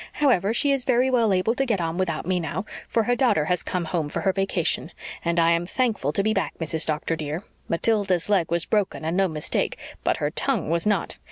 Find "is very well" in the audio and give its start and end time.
0.71-1.31